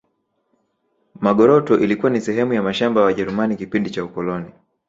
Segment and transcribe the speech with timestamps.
[1.21, 4.51] magoroto ilikuwa ni sehemu ya mashamba ya wajerumani kipindi cha ukoloni